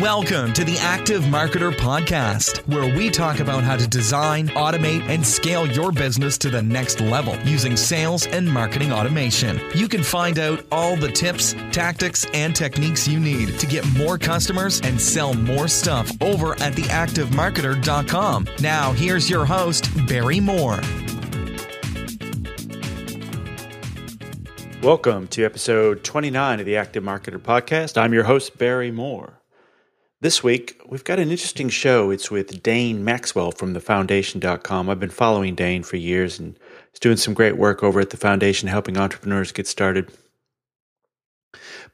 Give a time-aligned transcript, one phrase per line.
[0.00, 5.26] Welcome to the Active Marketer Podcast, where we talk about how to design, automate, and
[5.26, 9.60] scale your business to the next level using sales and marketing automation.
[9.74, 14.16] You can find out all the tips, tactics, and techniques you need to get more
[14.16, 18.46] customers and sell more stuff over at theactivemarketer.com.
[18.62, 20.80] Now, here's your host, Barry Moore.
[24.82, 27.98] Welcome to episode 29 of the Active Marketer Podcast.
[27.98, 29.39] I'm your host, Barry Moore.
[30.22, 32.10] This week, we've got an interesting show.
[32.10, 34.90] It's with Dane Maxwell from thefoundation.com.
[34.90, 36.58] I've been following Dane for years and
[36.92, 40.10] he's doing some great work over at the foundation helping entrepreneurs get started.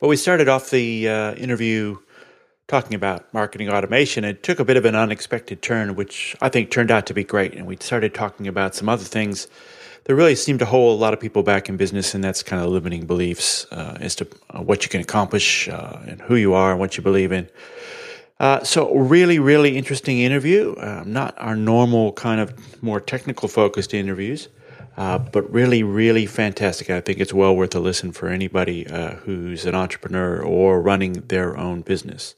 [0.00, 1.98] But we started off the uh, interview
[2.66, 4.24] talking about marketing automation.
[4.24, 7.22] It took a bit of an unexpected turn, which I think turned out to be
[7.22, 7.54] great.
[7.54, 9.46] And we started talking about some other things
[10.02, 12.60] that really seem to hold a lot of people back in business, and that's kind
[12.60, 16.54] of limiting beliefs uh, as to uh, what you can accomplish uh, and who you
[16.54, 17.48] are and what you believe in.
[18.38, 20.74] Uh, so, really, really interesting interview.
[20.74, 24.48] Uh, not our normal kind of more technical focused interviews,
[24.98, 26.90] uh, but really, really fantastic.
[26.90, 31.14] I think it's well worth a listen for anybody uh, who's an entrepreneur or running
[31.29, 32.34] their own business.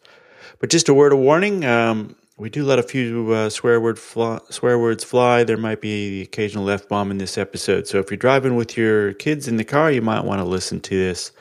[0.61, 3.99] But just a word of warning um, we do let a few uh, swear, word
[3.99, 5.43] fly, swear words fly.
[5.43, 7.89] There might be the occasional F bomb in this episode.
[7.89, 10.81] So, if you're driving with your kids in the car, you might want to listen
[10.83, 11.33] to this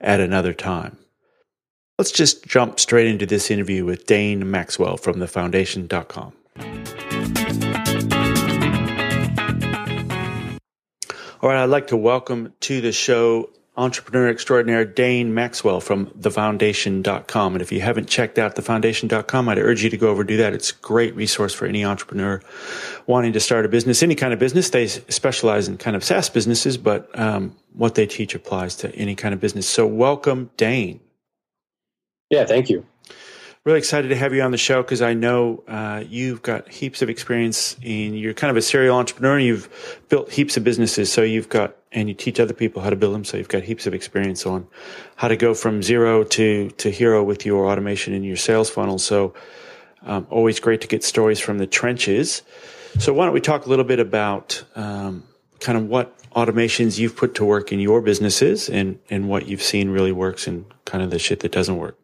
[0.00, 0.96] at another time.
[1.98, 6.32] Let's just jump straight into this interview with Dane Maxwell from thefoundation.com.
[11.40, 17.54] All right, I'd like to welcome to the show entrepreneur extraordinaire Dane Maxwell from thefoundation.com.
[17.54, 20.36] And if you haven't checked out thefoundation.com, I'd urge you to go over and do
[20.36, 20.52] that.
[20.52, 22.42] It's a great resource for any entrepreneur
[23.06, 24.68] wanting to start a business, any kind of business.
[24.68, 29.14] They specialize in kind of SaaS businesses, but um, what they teach applies to any
[29.14, 29.66] kind of business.
[29.66, 31.00] So welcome, Dane.
[32.30, 32.84] Yeah, thank you.
[33.64, 37.02] Really excited to have you on the show because I know uh, you've got heaps
[37.02, 39.38] of experience and You're kind of a serial entrepreneur.
[39.38, 42.90] And you've built heaps of businesses, so you've got and you teach other people how
[42.90, 43.24] to build them.
[43.24, 44.68] So you've got heaps of experience on
[45.16, 48.98] how to go from zero to to hero with your automation and your sales funnel.
[48.98, 49.34] So
[50.02, 52.42] um, always great to get stories from the trenches.
[53.00, 55.24] So why don't we talk a little bit about um,
[55.58, 59.62] kind of what automations you've put to work in your businesses and and what you've
[59.62, 61.98] seen really works and kind of the shit that doesn't work.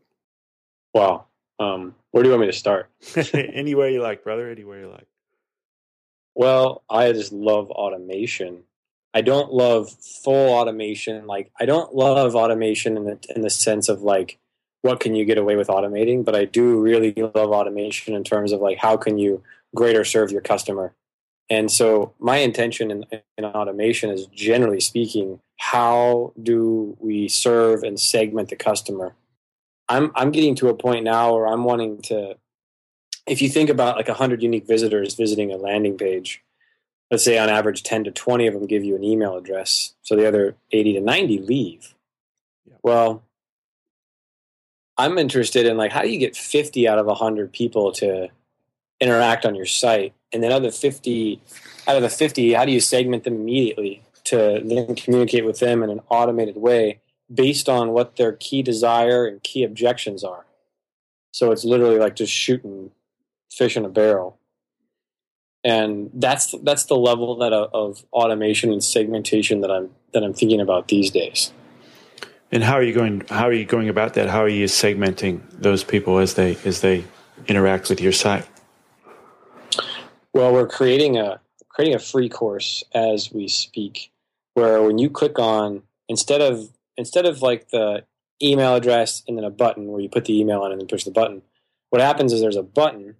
[0.94, 1.26] Wow.
[1.58, 2.91] Um, where do you want me to start?
[3.34, 4.50] Anywhere you like, brother.
[4.50, 5.06] Anywhere you like.
[6.34, 8.64] Well, I just love automation.
[9.14, 11.26] I don't love full automation.
[11.26, 14.38] Like I don't love automation in the in the sense of like
[14.81, 18.52] what can you get away with automating, but I do really love automation in terms
[18.52, 19.42] of like how can you
[19.75, 20.94] greater serve your customer.
[21.48, 23.04] And so my intention in,
[23.36, 29.14] in automation is generally speaking, how do we serve and segment the customer?
[29.92, 32.36] I'm I'm getting to a point now where I'm wanting to
[33.26, 36.42] if you think about like 100 unique visitors visiting a landing page,
[37.10, 40.16] let's say on average 10 to 20 of them give you an email address, so
[40.16, 41.94] the other 80 to 90 leave.
[42.64, 42.76] Yeah.
[42.82, 43.22] Well,
[44.97, 48.28] I'm interested in like how do you get 50 out of 100 people to
[48.98, 51.42] interact on your site and then other 50
[51.86, 55.82] out of the 50 how do you segment them immediately to then communicate with them
[55.82, 57.01] in an automated way
[57.32, 60.44] based on what their key desire and key objections are.
[61.32, 62.91] So it's literally like just shooting
[63.50, 64.38] fish in a barrel.
[65.65, 70.34] And that's that's the level that uh, of automation and segmentation that I'm that I'm
[70.34, 71.53] thinking about these days.
[72.50, 73.22] And how are you going?
[73.28, 74.28] How are you going about that?
[74.28, 77.04] How are you segmenting those people as they as they
[77.47, 78.47] interact with your site?
[80.34, 84.10] Well, we're creating a creating a free course as we speak,
[84.54, 86.70] where when you click on instead of
[87.02, 88.04] instead of like the
[88.40, 91.02] email address and then a button where you put the email on and then push
[91.02, 91.42] the button,
[91.90, 93.16] what happens is there's a button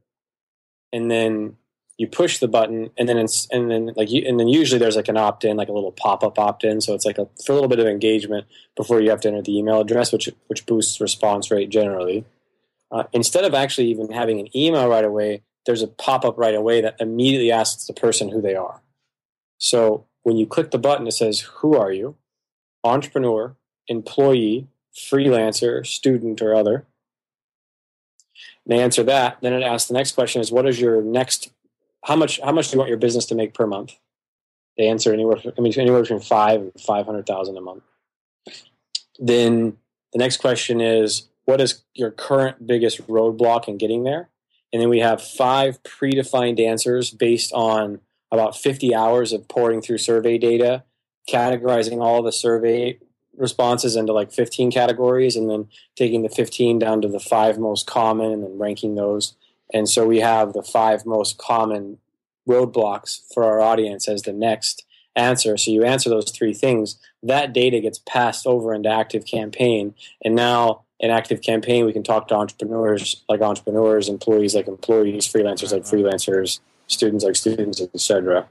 [0.93, 1.57] and then
[1.99, 4.95] you push the button and then it's, and then like you, and then usually there's
[4.95, 6.81] like an opt in, like a little pop up opt in.
[6.81, 9.43] So it's like a, for a little bit of engagement before you have to enter
[9.43, 12.25] the email address, which which boosts response rate generally.
[12.93, 16.55] Uh, instead of actually even having an email right away, there's a pop up right
[16.55, 18.81] away that immediately asks the person who they are.
[19.59, 22.17] So when you click the button, it says, "Who are you?"
[22.85, 23.57] Entrepreneur,
[23.89, 26.87] employee, freelancer, student, or other.
[28.65, 29.39] And they answer that.
[29.43, 31.51] Then it asks the next question is what is your next
[32.05, 33.95] how much how much do you want your business to make per month?
[34.77, 37.83] They answer anywhere I mean anywhere between five and five hundred thousand a month.
[39.19, 39.77] Then
[40.13, 44.31] the next question is what is your current biggest roadblock in getting there?
[44.73, 48.01] And then we have five predefined answers based on
[48.31, 50.85] about 50 hours of pouring through survey data,
[51.29, 52.99] categorizing all the survey
[53.37, 57.87] responses into like 15 categories and then taking the 15 down to the five most
[57.87, 59.35] common and then ranking those.
[59.73, 61.99] And so we have the five most common
[62.49, 64.85] roadblocks for our audience as the next
[65.17, 65.57] answer.
[65.57, 69.95] So you answer those three things, that data gets passed over into Active Campaign.
[70.25, 75.27] And now in Active Campaign, we can talk to entrepreneurs like entrepreneurs, employees like employees,
[75.29, 78.49] freelancers like freelancers, students like students, etc.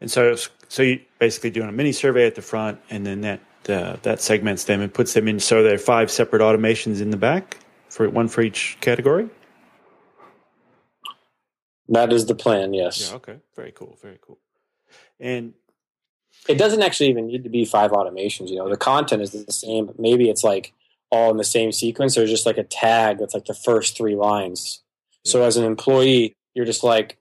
[0.00, 0.36] And so,
[0.68, 4.20] so you basically doing a mini survey at the front, and then that uh, that
[4.20, 5.40] segments them and puts them in.
[5.40, 7.58] So there are five separate automations in the back
[7.88, 9.28] for one for each category.
[11.88, 12.74] That is the plan.
[12.74, 13.08] Yes.
[13.10, 13.16] Yeah.
[13.16, 13.36] Okay.
[13.54, 13.98] Very cool.
[14.02, 14.38] Very cool.
[15.20, 15.54] And
[16.48, 18.48] it doesn't actually even need to be five automations.
[18.48, 19.86] You know, the content is the same.
[19.86, 20.72] But maybe it's like
[21.10, 24.16] all in the same sequence, or just like a tag that's like the first three
[24.16, 24.82] lines.
[25.24, 25.32] Yeah.
[25.32, 27.18] So as an employee, you're just like,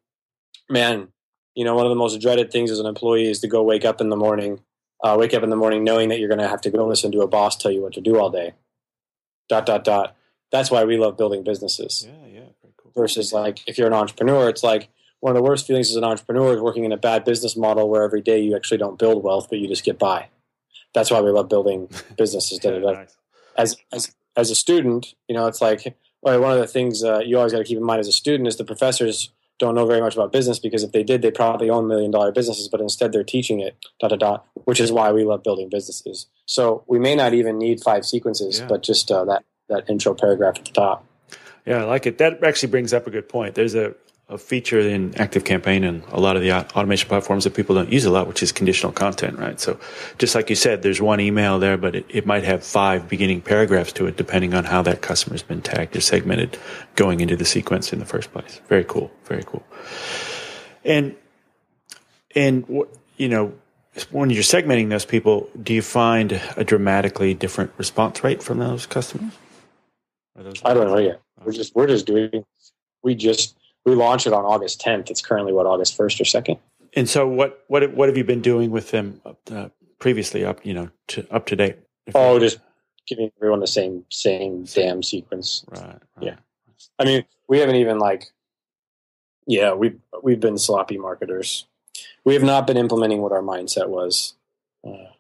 [0.70, 1.10] man,
[1.54, 3.86] you know, one of the most dreaded things as an employee is to go wake
[3.86, 4.60] up in the morning,
[5.04, 7.12] uh, wake up in the morning knowing that you're going to have to go listen
[7.12, 8.54] to a boss tell you what to do all day.
[9.50, 10.16] Dot dot dot.
[10.52, 12.08] That's why we love building businesses.
[12.08, 12.92] Yeah, yeah, cool.
[12.96, 14.90] Versus like if you're an entrepreneur, it's like
[15.20, 17.90] one of the worst feelings as an entrepreneur is working in a bad business model
[17.90, 20.30] where every day you actually don't build wealth, but you just get by.
[20.94, 22.60] That's why we love building businesses.
[22.64, 23.18] yeah, nice.
[23.58, 27.20] As as as a student, you know, it's like well, one of the things uh,
[27.20, 29.86] you always got to keep in mind as a student is the professors don't know
[29.86, 32.82] very much about business because if they did, they probably own million dollar businesses, but
[32.82, 36.28] instead they're teaching it, dot, dot, dot, which is why we love building businesses.
[36.46, 38.68] So we may not even need five sequences, yeah.
[38.68, 41.06] but just uh, that, that intro paragraph at the top.
[41.66, 42.18] Yeah, I like it.
[42.20, 43.56] That actually brings up a good point.
[43.56, 43.96] There's a
[44.28, 47.92] a feature in Active Campaign and a lot of the automation platforms that people don't
[47.92, 49.60] use a lot, which is conditional content, right?
[49.60, 49.80] So
[50.18, 53.42] just like you said, there's one email there, but it, it might have five beginning
[53.42, 56.58] paragraphs to it, depending on how that customer's been tagged or segmented
[56.96, 58.62] going into the sequence in the first place.
[58.68, 59.12] Very cool.
[59.26, 59.64] Very cool.
[60.84, 61.16] And,
[62.36, 62.66] and,
[63.18, 63.54] you know,
[64.10, 68.88] when you're segmenting those people, do you find a dramatically different response rate from those
[68.88, 69.34] customers?
[70.36, 71.22] Those I don't know yet.
[71.44, 72.44] We're just, we're just doing,
[73.04, 73.56] we just,
[73.86, 75.10] we launched it on August 10th.
[75.10, 76.60] It's currently what August 1st or 2nd.
[76.96, 79.22] And so, what what what have you been doing with them
[79.52, 79.68] uh,
[80.00, 80.46] previously?
[80.46, 81.78] Up you know to up to date.
[82.14, 82.60] Oh, just
[83.06, 85.66] giving everyone the same same damn sequence.
[85.68, 86.00] Right, right.
[86.22, 86.36] Yeah.
[86.98, 88.32] I mean, we haven't even like.
[89.46, 91.68] Yeah, we've we've been sloppy marketers.
[92.24, 94.34] We have not been implementing what our mindset was
[94.88, 95.12] uh,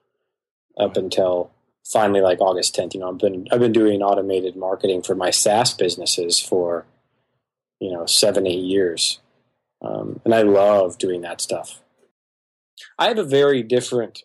[0.77, 1.51] up until
[1.83, 2.93] finally like August 10th.
[2.93, 6.85] You know, I've been I've been doing automated marketing for my SaaS businesses for
[7.79, 9.19] you know seven eight years.
[9.81, 11.81] Um, and i love doing that stuff.
[12.97, 14.23] I have a very different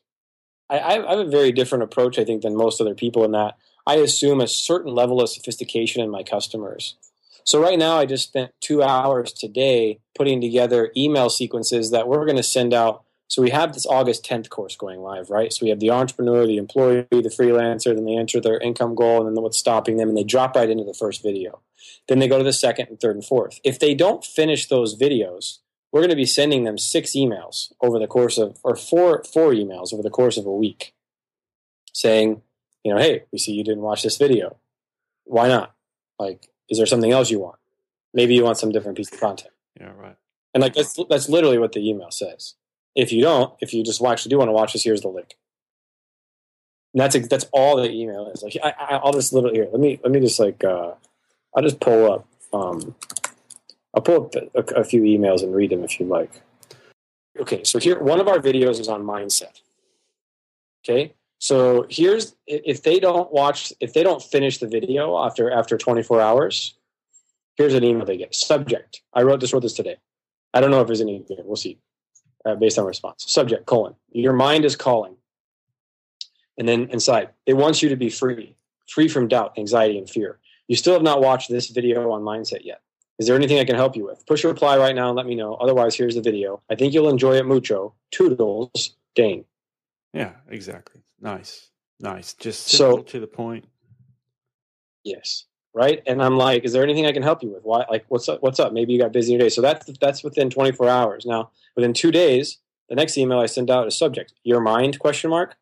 [0.69, 3.57] I, I have a very different approach i think than most other people in that
[3.87, 6.97] i assume a certain level of sophistication in my customers.
[7.45, 12.27] So right now i just spent two hours today putting together email sequences that we're
[12.27, 15.53] going to send out so we have this August 10th course going live, right?
[15.53, 19.25] So we have the entrepreneur, the employee, the freelancer, then they enter their income goal,
[19.25, 21.61] and then what's stopping them, and they drop right into the first video.
[22.09, 23.61] Then they go to the second and third and fourth.
[23.63, 25.59] If they don't finish those videos,
[25.93, 29.53] we're going to be sending them six emails over the course of, or four four
[29.53, 30.93] emails over the course of a week,
[31.93, 32.43] saying,
[32.83, 34.57] you know, hey, we see you didn't watch this video.
[35.23, 35.73] Why not?
[36.19, 37.61] Like, is there something else you want?
[38.13, 39.55] Maybe you want some different piece of content.
[39.81, 40.17] Yeah, right.
[40.53, 42.55] And like that's that's literally what the email says.
[42.95, 45.37] If you don't, if you just actually do want to watch this, here's the link.
[46.93, 48.43] And that's that's all the email is.
[48.43, 49.69] Like I, will just little here.
[49.71, 50.95] Let me let me just like uh,
[51.55, 52.27] I'll just pull up.
[52.53, 52.97] Um,
[53.95, 56.33] I'll pull up a, a few emails and read them if you like.
[57.39, 59.61] Okay, so here one of our videos is on mindset.
[60.85, 65.79] Okay, so here's if they don't watch if they don't finish the video after after
[65.79, 66.75] 24 hours,
[67.57, 68.35] here's an email they get.
[68.35, 69.97] Subject: I wrote this wrote this today.
[70.53, 71.25] I don't know if there's any.
[71.29, 71.79] We'll see
[72.45, 73.25] uh, based on response.
[73.27, 73.95] Subject, colon.
[74.11, 75.17] Your mind is calling.
[76.59, 78.57] And then inside, it wants you to be free,
[78.89, 80.39] free from doubt, anxiety, and fear.
[80.69, 82.83] You still have not watched this video on mindset yet.
[83.19, 84.25] Is there anything I can help you with?
[84.27, 85.55] Push reply right now and let me know.
[85.55, 86.63] Otherwise, here's the video.
[86.71, 87.95] I think you'll enjoy it mucho.
[88.11, 89.45] Toodles, Dane.
[90.13, 91.03] Yeah, exactly.
[91.21, 91.71] Nice.
[91.99, 92.35] Nice.
[92.35, 93.67] Just so, to the point.
[95.05, 96.03] Yes right?
[96.07, 97.63] And I'm like, is there anything I can help you with?
[97.63, 98.43] Why, like, what's up?
[98.43, 98.73] What's up?
[98.73, 99.49] Maybe you got busy today.
[99.49, 101.27] So that's that's within 24 hours.
[101.27, 102.59] Now, within two days,
[102.89, 104.99] the next email I send out is subject: your mind?
[104.99, 105.57] Question mark.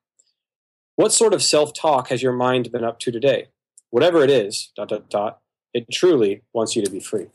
[0.97, 3.49] What sort of self-talk has your mind been up to today?
[3.91, 5.41] Whatever it is, dot dot dot.
[5.73, 7.27] It truly wants you to be free.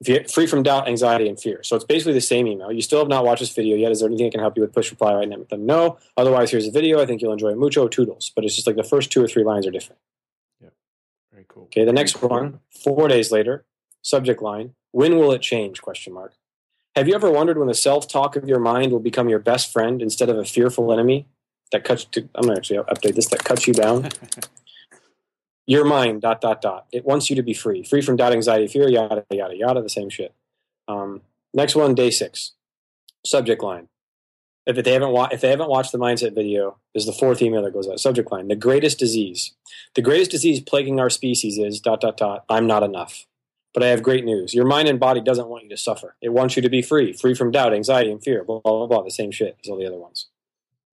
[0.00, 1.62] If you're free from doubt, anxiety, and fear.
[1.64, 2.70] So it's basically the same email.
[2.70, 3.90] You still have not watched this video yet.
[3.90, 4.72] Is there anything I can help you with?
[4.72, 5.38] Push reply right now.
[5.56, 5.98] No.
[6.16, 7.02] Otherwise, here's a video.
[7.02, 7.58] I think you'll enjoy it.
[7.58, 8.30] mucho toodles.
[8.34, 9.98] But it's just like the first two or three lines are different.
[11.64, 13.64] Okay, the next one, four days later,
[14.02, 15.82] subject line, when will it change?
[15.82, 16.34] Question mark.
[16.96, 20.02] Have you ever wondered when the self-talk of your mind will become your best friend
[20.02, 21.26] instead of a fearful enemy?
[21.72, 24.08] that cuts to, I'm going to actually update this, that cuts you down.
[25.66, 26.86] Your mind, dot, dot, dot.
[26.92, 29.90] It wants you to be free, free from doubt, anxiety, fear, yada, yada, yada, the
[29.90, 30.32] same shit.
[30.86, 31.20] Um,
[31.52, 32.52] next one, day six.
[33.26, 33.88] Subject line.
[34.64, 37.62] If they haven't wa- if they haven't watched the mindset video, is the fourth email
[37.62, 38.00] that goes out.
[38.00, 39.54] Subject line: The greatest disease,
[39.98, 42.44] the greatest disease plaguing our species is dot dot dot.
[42.48, 43.26] I'm not enough.
[43.74, 44.54] But I have great news.
[44.54, 46.14] Your mind and body doesn't want you to suffer.
[46.22, 48.44] It wants you to be free, free from doubt, anxiety, and fear.
[48.44, 49.02] Blah blah blah.
[49.02, 50.28] The same shit as all the other ones.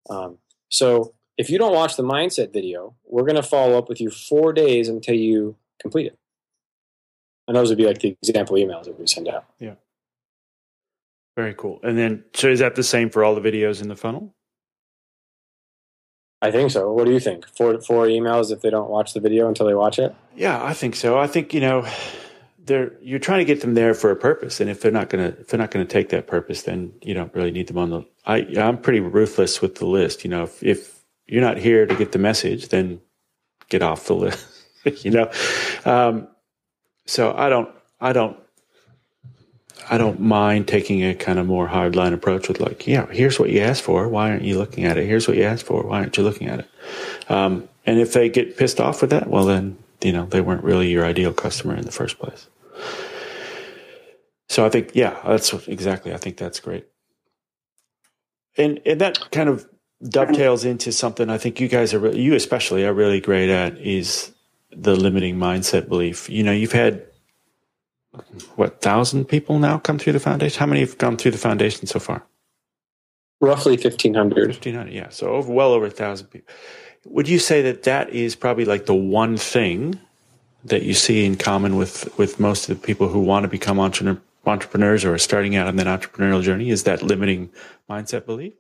[0.09, 0.39] Um,
[0.71, 4.09] so if you don't watch the mindset video, we're going to follow up with you
[4.09, 6.19] four days until you complete it.
[7.47, 9.45] And those would be like the example emails that we send out.
[9.59, 9.75] Yeah.
[11.37, 11.79] Very cool.
[11.83, 14.35] And then, so is that the same for all the videos in the funnel?
[16.45, 16.93] I think so.
[16.93, 17.49] What do you think?
[17.57, 20.15] Four four emails if they don't watch the video until they watch it?
[20.37, 21.19] Yeah, I think so.
[21.19, 21.89] I think you know,
[22.63, 25.35] they're you're trying to get them there for a purpose, and if they're not gonna
[25.41, 28.05] if they're not gonna take that purpose, then you don't really need them on the.
[28.27, 30.23] I I'm pretty ruthless with the list.
[30.23, 33.01] You know, if, if you're not here to get the message, then
[33.71, 34.47] get off the list.
[35.03, 35.31] you know,
[35.87, 36.29] um,
[37.07, 37.71] so I don't
[38.03, 38.37] I don't
[39.91, 43.51] I don't mind taking a kind of more hardline approach with like, yeah, here's what
[43.51, 44.09] you asked for.
[44.09, 45.07] Why aren't you looking at it?
[45.07, 45.83] Here's what you asked for.
[45.83, 46.69] Why aren't you looking at it?
[47.29, 50.65] Um, and if they get pissed off with that, well, then, you know, they weren't
[50.65, 52.47] really your ideal customer in the first place.
[54.49, 56.15] So I think, yeah, that's exactly.
[56.15, 56.87] I think that's great.
[58.57, 59.67] And, and that kind of
[60.03, 64.33] dovetails into something I think you guys are, you especially are really great at is
[64.71, 66.31] the limiting mindset belief.
[66.31, 67.07] You know, you've had
[68.57, 70.59] what thousand people now come through the foundation?
[70.59, 72.25] How many have gone through the foundation so far?
[73.41, 74.47] Roughly fifteen hundred.
[74.47, 75.09] Fifteen hundred, yeah.
[75.09, 76.55] So over, well over a thousand people.
[77.07, 79.99] Would you say that that is probably like the one thing
[80.65, 83.79] that you see in common with with most of the people who want to become
[83.79, 86.71] entrepreneur, entrepreneurs or are starting out on that entrepreneurial journey?
[86.71, 87.51] Is that limiting
[87.91, 88.55] mindset belief?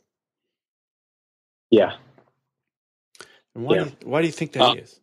[1.70, 1.94] Yeah.
[3.54, 3.76] And why?
[3.76, 3.84] Yeah.
[3.84, 5.00] Do you, why do you think that uh, is?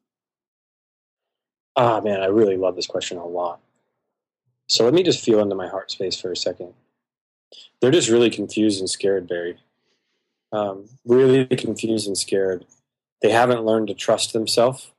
[1.75, 3.61] Ah, oh, man, I really love this question a lot.
[4.71, 6.71] So let me just feel into my heart space for a second.
[7.81, 9.57] They're just really confused and scared, Barry.
[10.53, 12.63] Um, really confused and scared.
[13.21, 14.93] They haven't learned to trust themselves.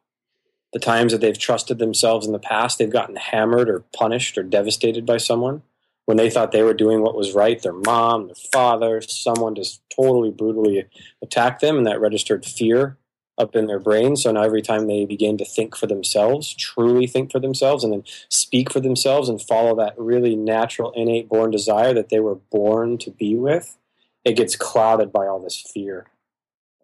[0.74, 4.42] The times that they've trusted themselves in the past, they've gotten hammered or punished or
[4.42, 5.62] devastated by someone
[6.04, 7.62] when they thought they were doing what was right.
[7.62, 10.84] Their mom, their father, someone just totally brutally
[11.22, 12.98] attacked them, and that registered fear
[13.42, 14.16] up in their brain.
[14.16, 17.92] So now every time they begin to think for themselves, truly think for themselves, and
[17.92, 22.36] then speak for themselves and follow that really natural, innate, born desire that they were
[22.36, 23.76] born to be with,
[24.24, 26.06] it gets clouded by all this fear.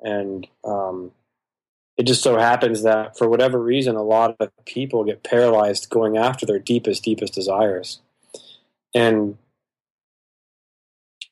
[0.00, 1.12] And um,
[1.96, 6.16] it just so happens that for whatever reason, a lot of people get paralyzed going
[6.16, 8.00] after their deepest, deepest desires.
[8.94, 9.38] And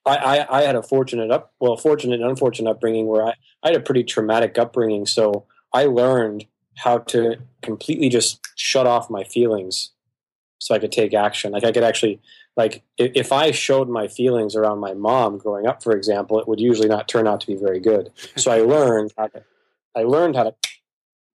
[0.07, 3.69] I, I, I, had a fortunate up well fortunate and unfortunate upbringing where I, I
[3.69, 5.07] had a pretty traumatic upbringing.
[5.07, 6.47] So i learned
[6.77, 9.91] how to completely just shut off my feelings
[10.59, 11.53] so i could take action.
[11.53, 12.21] Like i could actually
[12.57, 16.49] like if, if i showed my feelings around my mom growing up for example it
[16.49, 18.11] would usually not turn out to be very good.
[18.37, 19.43] So i learned how to
[19.97, 20.55] i learned how to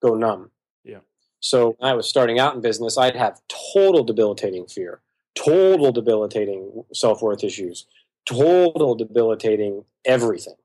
[0.02, 0.52] go numb.
[0.84, 1.00] Yeah.
[1.40, 3.40] So when i was starting out in business i'd have
[3.74, 5.02] total debilitating fear
[5.36, 7.86] total debilitating self-worth issues
[8.28, 10.56] total debilitating everything.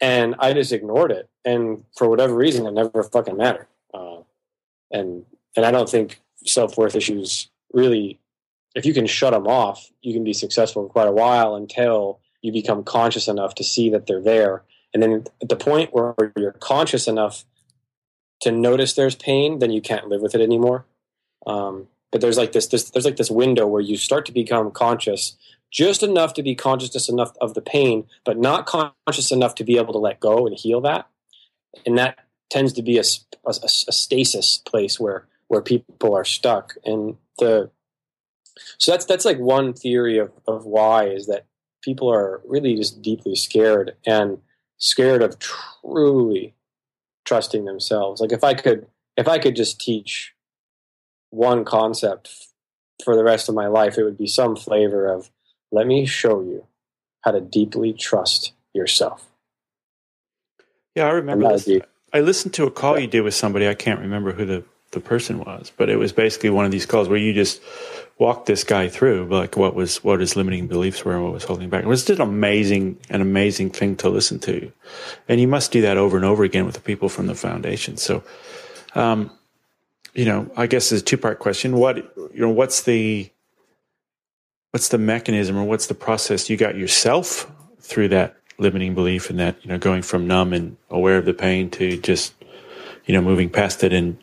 [0.00, 1.28] And I just ignored it.
[1.44, 3.68] And for whatever reason, it never fucking mattered.
[3.94, 4.18] Uh,
[4.90, 5.24] and
[5.56, 8.18] and I don't think self worth issues really,
[8.74, 12.20] if you can shut them off, you can be successful for quite a while until
[12.42, 14.62] you become conscious enough to see that they're there.
[14.92, 17.44] And then at the point where you're conscious enough
[18.40, 20.84] to notice there's pain, then you can't live with it anymore.
[21.46, 24.70] Um, but there's like this, this, there's like this window where you start to become
[24.70, 25.36] conscious
[25.70, 29.76] just enough to be conscious enough of the pain, but not conscious enough to be
[29.76, 31.06] able to let go and heal that.
[31.84, 32.18] And that
[32.50, 33.02] tends to be a,
[33.44, 36.74] a, a stasis place where where people are stuck.
[36.84, 37.70] And the
[38.78, 41.46] so that's that's like one theory of, of why is that
[41.82, 44.38] people are really just deeply scared and
[44.78, 46.54] scared of truly
[47.24, 48.20] trusting themselves.
[48.20, 48.86] Like if I could
[49.16, 50.34] if I could just teach
[51.36, 52.30] one concept
[53.04, 55.30] for the rest of my life, it would be some flavor of
[55.70, 56.66] let me show you
[57.22, 59.28] how to deeply trust yourself.
[60.94, 61.82] Yeah, I remember this.
[62.12, 63.68] I listened to a call you did with somebody.
[63.68, 66.86] I can't remember who the, the person was, but it was basically one of these
[66.86, 67.60] calls where you just
[68.18, 71.44] walked this guy through like what was what his limiting beliefs were and what was
[71.44, 71.84] holding back.
[71.84, 74.72] It was just an amazing an amazing thing to listen to.
[75.28, 77.98] And you must do that over and over again with the people from the foundation.
[77.98, 78.22] So
[78.94, 79.35] um,
[80.16, 81.76] you know, I guess it's a two part question.
[81.76, 83.30] What you know, what's the
[84.72, 89.38] what's the mechanism or what's the process you got yourself through that limiting belief and
[89.38, 92.32] that you know going from numb and aware of the pain to just
[93.04, 94.16] you know moving past it and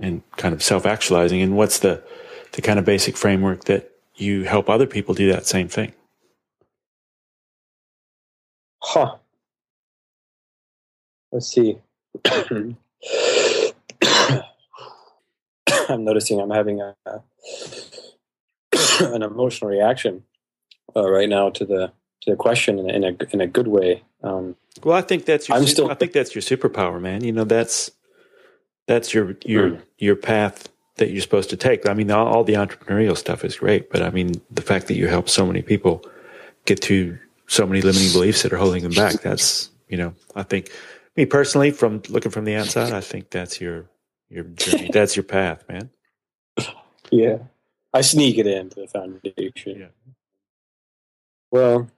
[0.00, 2.02] and kind of self actualizing and what's the
[2.52, 5.92] the kind of basic framework that you help other people do that same thing?
[8.80, 9.16] Huh.
[11.32, 11.78] Let's see
[15.92, 16.94] i'm noticing i'm having a,
[19.00, 20.24] an emotional reaction
[20.96, 24.02] uh, right now to the to the question in, in a in a good way.
[24.22, 25.58] Um, well, I think that's your.
[25.58, 27.24] I'm still- I think that's your superpower, man.
[27.24, 27.90] You know, that's
[28.86, 29.82] that's your your Mm.
[29.98, 31.88] your path that you're supposed to take.
[31.88, 34.94] I mean, all, all the entrepreneurial stuff is great, but I mean, the fact that
[34.94, 36.04] you help so many people
[36.66, 37.18] get through
[37.48, 39.20] so many limiting beliefs that are holding them back.
[39.22, 40.70] That's you know, I think
[41.16, 43.86] me personally, from looking from the outside, I think that's your
[44.32, 44.90] your journey.
[44.92, 45.90] that's your path, man.
[47.10, 47.38] yeah,
[47.92, 49.80] I sneak it into the foundation.
[49.80, 49.86] Yeah.
[51.50, 51.90] Well,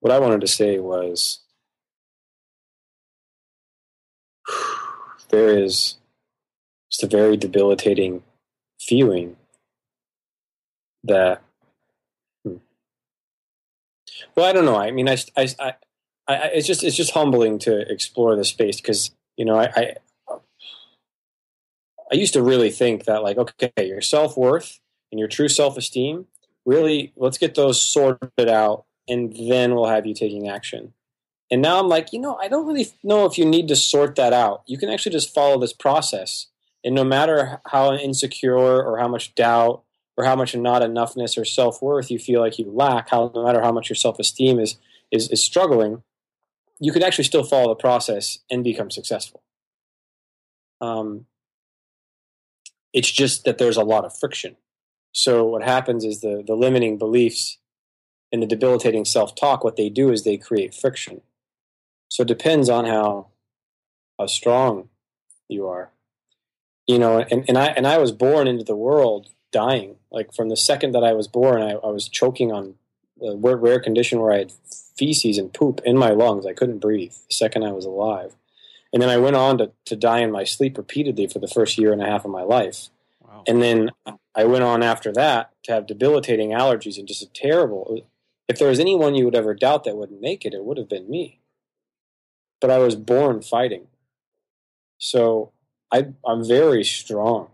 [0.00, 1.40] what I wanted to say was
[5.30, 5.96] there is
[6.90, 8.22] just a very debilitating
[8.80, 9.36] feeling
[11.04, 11.42] that.
[12.44, 12.56] hmm.
[14.36, 14.76] Well, I don't know.
[14.76, 15.74] I mean, I, I, I,
[16.26, 19.94] I it's just it's just humbling to explore this space because you know I, I
[22.10, 25.76] I used to really think that like okay, your self worth and your true self
[25.76, 26.26] esteem
[26.66, 30.92] really let's get those sorted out and then we'll have you taking action.
[31.50, 34.16] And now I'm like, you know, I don't really know if you need to sort
[34.16, 34.62] that out.
[34.66, 36.48] You can actually just follow this process.
[36.84, 39.82] And no matter how insecure or how much doubt
[40.16, 43.44] or how much not enoughness or self worth you feel like you lack, how no
[43.44, 44.76] matter how much your self esteem is,
[45.10, 46.02] is is struggling,
[46.80, 49.42] you can actually still follow the process and become successful.
[50.80, 51.26] Um,
[52.98, 54.56] it's just that there's a lot of friction.
[55.12, 57.58] So what happens is the the limiting beliefs
[58.32, 61.20] and the debilitating self talk, what they do is they create friction.
[62.08, 63.28] So it depends on how
[64.18, 64.88] how strong
[65.48, 65.92] you are.
[66.88, 69.94] You know, and, and I and I was born into the world dying.
[70.10, 72.74] Like from the second that I was born, I, I was choking on
[73.22, 74.52] a rare, rare condition where I had
[74.96, 76.46] feces and poop in my lungs.
[76.46, 78.34] I couldn't breathe the second I was alive.
[78.92, 81.78] And then I went on to, to die in my sleep repeatedly for the first
[81.78, 82.88] year and a half of my life.
[83.20, 83.44] Wow.
[83.46, 83.90] And then
[84.34, 88.00] I went on after that to have debilitating allergies and just a terrible.
[88.48, 90.88] If there was anyone you would ever doubt that wouldn't make it, it would have
[90.88, 91.40] been me.
[92.60, 93.88] But I was born fighting.
[94.96, 95.52] So
[95.92, 97.48] I, I'm very strong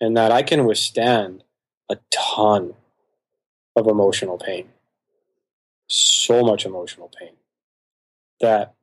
[0.00, 1.42] in that I can withstand
[1.90, 2.74] a ton
[3.74, 4.68] of emotional pain.
[5.88, 7.32] So much emotional pain
[8.40, 8.74] that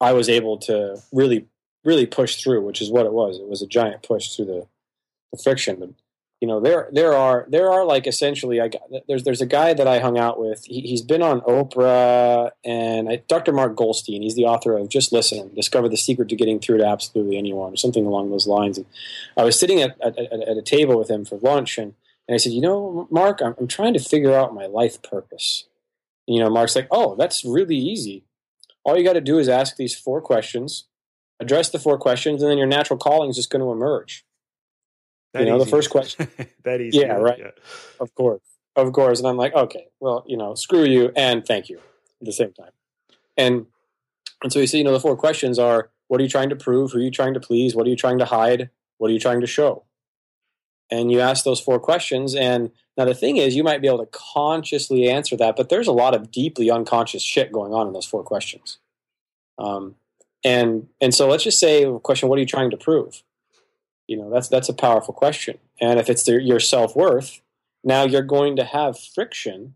[0.00, 1.46] I was able to really,
[1.84, 3.38] really push through, which is what it was.
[3.38, 4.66] It was a giant push through the,
[5.32, 5.76] the friction.
[5.78, 5.90] But
[6.40, 9.74] you know, there there are there are like essentially, I got, there's there's a guy
[9.74, 10.64] that I hung out with.
[10.64, 13.52] He, he's been on Oprah and I, Dr.
[13.52, 14.22] Mark Goulston.
[14.22, 17.74] He's the author of Just Listen: Discover the Secret to Getting Through to Absolutely Anyone,
[17.74, 18.78] or something along those lines.
[18.78, 18.86] And
[19.36, 21.92] I was sitting at at, at a table with him for lunch, and,
[22.26, 25.64] and I said, you know, Mark, I'm, I'm trying to figure out my life purpose.
[26.26, 28.24] You know, Mark's like, oh, that's really easy
[28.84, 30.86] all you got to do is ask these four questions,
[31.38, 34.24] address the four questions, and then your natural calling is just going to emerge.
[35.32, 36.28] That you know, the first question-
[36.64, 36.98] that easy.
[36.98, 37.38] Yeah, right.
[38.00, 38.42] Of course,
[38.74, 39.20] of course.
[39.20, 41.78] And I'm like, okay, well, you know, screw you and thank you
[42.20, 42.72] at the same time.
[43.36, 43.66] And
[44.42, 46.56] and so you see, you know, the four questions are: What are you trying to
[46.56, 46.92] prove?
[46.92, 47.74] Who are you trying to please?
[47.74, 48.70] What are you trying to hide?
[48.98, 49.84] What are you trying to show?
[50.90, 54.04] And you ask those four questions, and now the thing is, you might be able
[54.04, 57.92] to consciously answer that, but there's a lot of deeply unconscious shit going on in
[57.92, 58.78] those four questions.
[59.58, 59.94] Um,
[60.44, 63.22] and and so let's just say, question: What are you trying to prove?
[64.06, 65.58] You know, that's that's a powerful question.
[65.80, 67.40] And if it's the, your self worth,
[67.84, 69.74] now you're going to have friction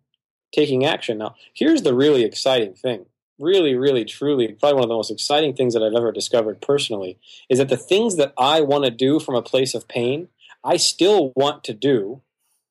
[0.53, 1.19] taking action.
[1.19, 3.07] Now, here's the really exciting thing.
[3.39, 7.19] Really, really, truly, probably one of the most exciting things that I've ever discovered personally
[7.49, 10.29] is that the things that I want to do from a place of pain,
[10.63, 12.23] I still want to do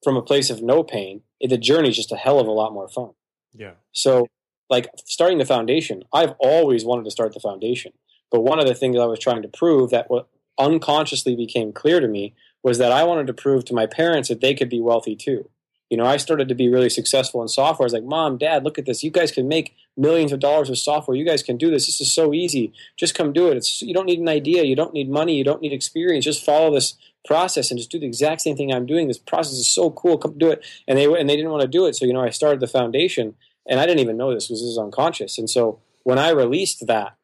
[0.03, 1.21] from a place of no pain.
[1.41, 3.11] The journey is just a hell of a lot more fun.
[3.53, 3.73] Yeah.
[3.91, 4.27] So,
[4.69, 7.93] like starting the foundation, I've always wanted to start the foundation.
[8.31, 11.99] But one of the things I was trying to prove that what unconsciously became clear
[11.99, 14.81] to me was that I wanted to prove to my parents that they could be
[14.81, 15.49] wealthy too.
[15.89, 17.83] You know, I started to be really successful in software.
[17.83, 19.03] I was like, Mom, Dad, look at this.
[19.03, 21.15] You guys can make millions of dollars of software.
[21.15, 21.85] You guys can do this.
[21.85, 22.73] This is so easy.
[22.97, 23.57] Just come do it.
[23.57, 24.63] It's, you don't need an idea.
[24.63, 25.35] You don't need money.
[25.35, 26.25] You don't need experience.
[26.25, 29.07] Just follow this process and just do the exact same thing I'm doing.
[29.07, 30.17] This process is so cool.
[30.17, 30.65] Come do it.
[30.87, 31.95] And they and they didn't want to do it.
[31.95, 33.35] So you know, I started the foundation,
[33.67, 35.37] and I didn't even know this was this is unconscious.
[35.37, 37.15] And so when I released that,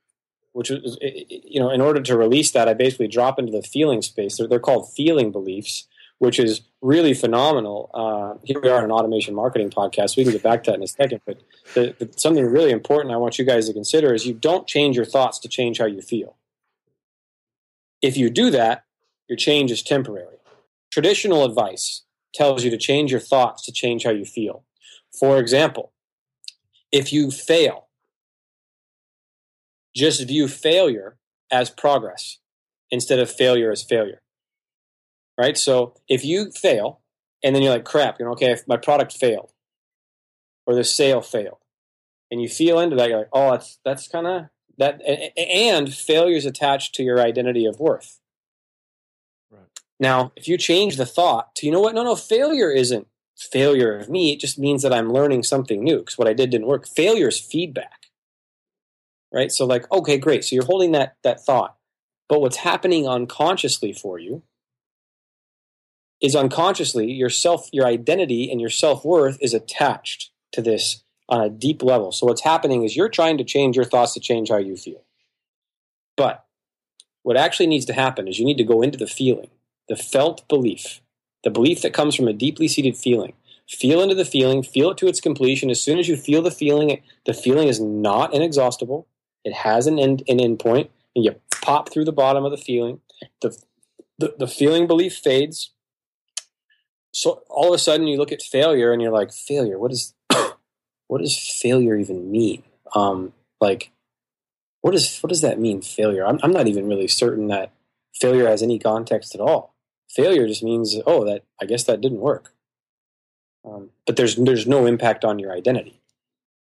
[0.54, 4.02] which was you know, in order to release that, I basically drop into the feeling
[4.02, 4.38] space.
[4.38, 5.88] They're, they're called feeling beliefs,
[6.20, 7.90] which is really phenomenal.
[7.94, 10.16] Uh, here we are in an automation marketing podcast.
[10.16, 11.22] We can get back to that in a second.
[11.26, 11.42] But
[11.74, 14.96] the, the, something really important I want you guys to consider is you don't change
[14.96, 16.36] your thoughts to change how you feel.
[18.02, 18.84] If you do that,
[19.28, 20.38] your change is temporary.
[20.92, 22.04] Traditional advice
[22.34, 24.64] tells you to change your thoughts to change how you feel.
[25.18, 25.94] For example,
[26.92, 27.88] if you fail,
[29.96, 31.18] just view failure
[31.52, 32.40] as progress
[32.92, 34.22] instead of failure as failure.
[35.40, 35.58] Right?
[35.58, 37.00] So if you fail
[37.44, 39.52] and then you're like, crap, you know, okay, if my product failed
[40.66, 41.58] or the sale failed,
[42.30, 44.46] and you feel into that, you're like, oh, that's that's kind of
[44.78, 45.02] that,
[45.38, 48.20] and failure is attached to your identity of worth.
[49.50, 49.64] Right.
[50.00, 53.98] Now, if you change the thought to, you know what, no, no, failure isn't failure
[53.98, 54.34] of me.
[54.34, 56.86] It just means that I'm learning something new because what I did didn't work.
[56.88, 58.00] Failure is feedback
[59.32, 59.52] right?
[59.52, 60.44] So like, okay, great.
[60.44, 61.76] So you're holding that that thought,
[62.28, 64.44] but what's happening unconsciously for you
[66.22, 71.42] is unconsciously your self, your identity, and your self worth is attached to this on
[71.42, 72.12] a deep level.
[72.12, 75.04] So what's happening is you're trying to change your thoughts to change how you feel,
[76.18, 76.46] but
[77.24, 79.50] what actually needs to happen is you need to go into the feeling,
[79.88, 81.02] the felt belief,
[81.44, 83.34] the belief that comes from a deeply seated feeling.
[83.68, 85.70] Feel into the feeling, feel it to its completion.
[85.70, 89.08] As soon as you feel the feeling, the feeling is not inexhaustible.
[89.46, 93.02] It has an end an endpoint, and you pop through the bottom of the feeling.
[93.42, 93.56] The,
[94.18, 95.72] the the feeling belief fades.
[97.14, 99.80] So all of a sudden, you look at failure, and you're like, failure.
[99.80, 100.14] What is
[101.08, 102.64] what does failure even mean?
[102.96, 103.92] Um, like,
[104.82, 105.82] what does what does that mean?
[105.82, 106.26] Failure.
[106.26, 107.72] I'm I'm not even really certain that
[108.20, 109.76] failure has any context at all.
[110.10, 112.54] Failure just means, oh, that I guess that didn't work.
[113.66, 116.02] Um, but there's there's no impact on your identity.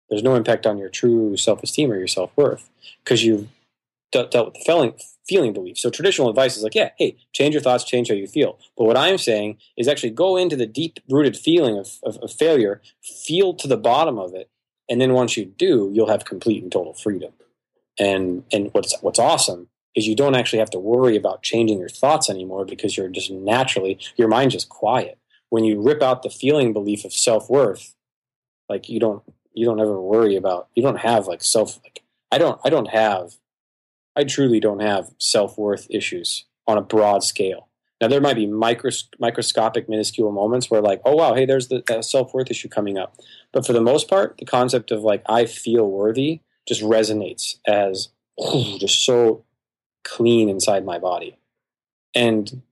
[0.09, 2.69] There's no impact on your true self esteem or your self worth
[3.03, 3.49] because you've
[4.13, 4.95] dealt, with the feeling,
[5.27, 5.79] feeling belief.
[5.79, 8.59] So traditional advice is like, yeah, hey, change your thoughts, change how you feel.
[8.77, 12.33] But what I'm saying is actually go into the deep rooted feeling of, of, of
[12.33, 14.51] failure, feel to the bottom of it,
[14.89, 17.33] and then once you do, you'll have complete and total freedom.
[17.99, 21.89] And and what's what's awesome is you don't actually have to worry about changing your
[21.89, 25.19] thoughts anymore because you're just naturally your mind's just quiet.
[25.51, 27.95] When you rip out the feeling belief of self worth,
[28.69, 29.23] like you don't
[29.53, 32.89] you don't ever worry about you don't have like self like I don't I don't
[32.89, 33.35] have
[34.17, 37.69] I truly don't have self worth issues on a broad scale.
[38.01, 41.83] Now there might be micros- microscopic, minuscule moments where like, oh wow, hey, there's the
[42.03, 43.17] self worth issue coming up.
[43.53, 48.09] But for the most part, the concept of like I feel worthy just resonates as
[48.79, 49.45] just so
[50.05, 51.39] clean inside my body,
[52.15, 52.63] and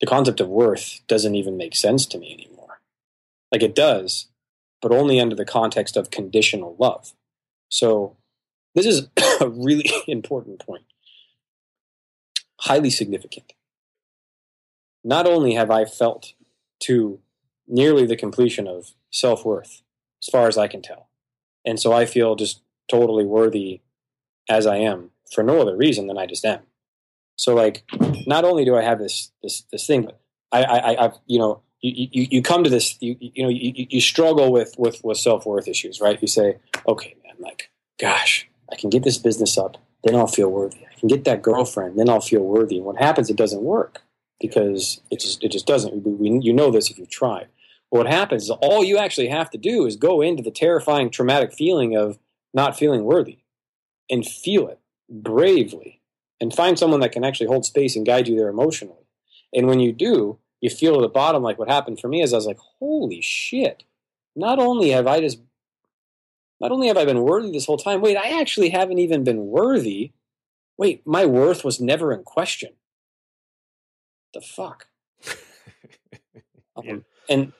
[0.00, 2.80] the concept of worth doesn't even make sense to me anymore.
[3.52, 4.26] Like it does,
[4.80, 7.12] but only under the context of conditional love.
[7.68, 8.16] So,
[8.74, 9.08] this is
[9.40, 10.84] a really important point,
[12.60, 13.52] highly significant.
[15.04, 16.34] Not only have I felt
[16.80, 17.20] to
[17.66, 19.82] nearly the completion of self worth,
[20.22, 21.08] as far as I can tell,
[21.64, 23.80] and so I feel just totally worthy
[24.48, 26.60] as I am for no other reason than I just am.
[27.36, 27.84] So, like,
[28.26, 30.20] not only do I have this this this thing, but
[30.52, 33.72] I, I I've you know you, you, you come to this you, you know you,
[33.74, 38.76] you struggle with with, with self-worth issues right you say okay man like gosh i
[38.76, 40.78] can get this business up then i'll feel worthy.
[40.84, 42.76] I can get that girlfriend then i'll feel worthy.
[42.76, 44.02] And what happens it doesn't work
[44.42, 46.04] because it just it just doesn't.
[46.04, 47.46] We, you know this if you've tried.
[47.88, 51.54] What happens is all you actually have to do is go into the terrifying traumatic
[51.54, 52.18] feeling of
[52.52, 53.38] not feeling worthy
[54.10, 56.00] and feel it bravely
[56.40, 59.06] and find someone that can actually hold space and guide you there emotionally.
[59.54, 62.32] And when you do you feel at the bottom like what happened for me is
[62.32, 63.84] I was like, holy shit.
[64.34, 65.38] Not only have I just
[66.62, 69.46] not only have I been worthy this whole time, wait, I actually haven't even been
[69.46, 70.12] worthy.
[70.78, 72.74] Wait, my worth was never in question.
[74.32, 74.86] The fuck?
[76.76, 77.52] um, and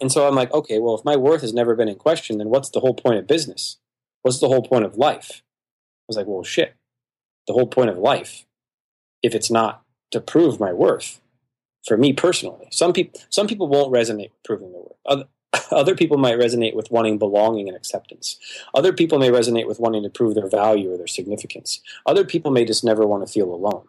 [0.00, 2.48] and so I'm like, okay, well, if my worth has never been in question, then
[2.48, 3.78] what's the whole point of business?
[4.22, 5.42] What's the whole point of life?
[5.42, 6.76] I was like, well, shit.
[7.46, 8.46] The whole point of life,
[9.22, 11.20] if it's not to prove my worth,
[11.84, 12.68] for me personally.
[12.70, 14.98] Some people some people won't resonate with proving their worth.
[15.04, 15.24] Other,
[15.70, 18.38] other people might resonate with wanting belonging and acceptance.
[18.74, 21.80] Other people may resonate with wanting to prove their value or their significance.
[22.06, 23.86] Other people may just never want to feel alone.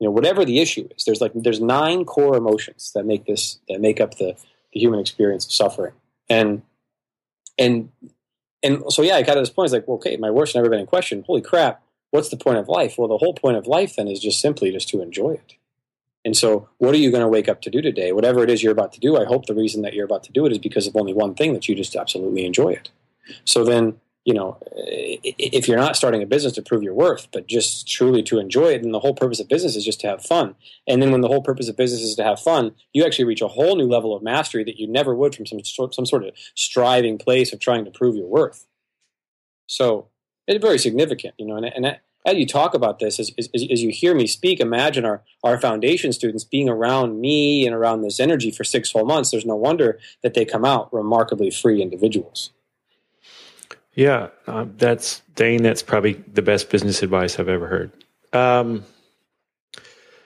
[0.00, 3.58] You know, whatever the issue is, there's like there's nine core emotions that make this
[3.68, 4.36] that make up the,
[4.72, 5.94] the human experience of suffering.
[6.28, 6.62] And
[7.58, 7.90] and
[8.62, 9.66] and so yeah, I got to this point.
[9.66, 11.24] It's like, well, okay, my worth's never been in question.
[11.26, 11.82] Holy crap!
[12.10, 12.96] What's the point of life?
[12.98, 15.54] Well, the whole point of life then is just simply just to enjoy it.
[16.24, 18.12] And so, what are you going to wake up to do today?
[18.12, 20.32] Whatever it is you're about to do, I hope the reason that you're about to
[20.32, 22.90] do it is because of only one thing that you just absolutely enjoy it.
[23.44, 27.46] So then, you know, if you're not starting a business to prove your worth, but
[27.46, 30.22] just truly to enjoy it, then the whole purpose of business is just to have
[30.22, 30.54] fun.
[30.88, 33.42] And then when the whole purpose of business is to have fun, you actually reach
[33.42, 36.24] a whole new level of mastery that you never would from some sort, some sort
[36.24, 38.66] of striving place of trying to prove your worth.
[39.66, 40.08] So
[40.46, 41.56] it's very significant, you know.
[41.56, 45.04] And, and as you talk about this, as, as, as you hear me speak, imagine
[45.04, 49.30] our, our foundation students being around me and around this energy for six whole months.
[49.30, 52.50] There's no wonder that they come out remarkably free individuals.
[53.94, 55.62] Yeah, um, that's Dane.
[55.62, 57.92] That's probably the best business advice I've ever heard.
[58.32, 58.84] Um,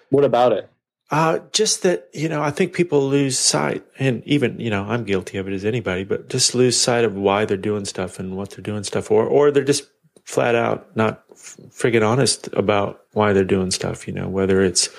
[0.08, 0.70] what about it?
[1.10, 5.04] Uh, just that you know, I think people lose sight, and even you know, I'm
[5.04, 8.36] guilty of it as anybody, but just lose sight of why they're doing stuff and
[8.36, 9.84] what they're doing stuff for, or they're just
[10.28, 14.06] flat out not friggin' honest about why they're doing stuff.
[14.06, 14.90] You know, whether it's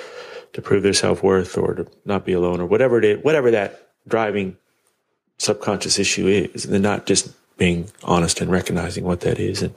[0.54, 3.52] to prove their self worth or to not be alone or whatever it is, whatever
[3.52, 4.58] that driving
[5.38, 9.76] subconscious issue is, and not just being honest and recognizing what that is and